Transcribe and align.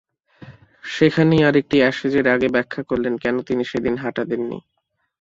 সেখানেই 0.83 1.41
আরেকটি 1.43 1.77
অ্যাশেজের 1.79 2.25
আগে 2.27 2.47
ব্যাখ্যা 2.49 2.81
করলেন 2.83 3.13
কেন 3.17 3.35
তিনি 3.41 3.63
সেদিন 3.65 3.95
হাঁটা 3.97 4.23
দেননি। 4.25 4.57